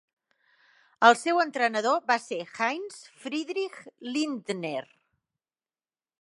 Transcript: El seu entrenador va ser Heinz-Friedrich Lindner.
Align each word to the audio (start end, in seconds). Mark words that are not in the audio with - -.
El 1.09 1.17
seu 1.23 1.41
entrenador 1.43 1.99
va 2.11 2.17
ser 2.23 2.39
Heinz-Friedrich 2.47 3.79
Lindner. 4.17 4.83